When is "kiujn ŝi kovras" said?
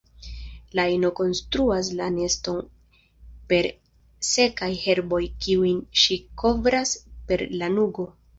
5.45-6.97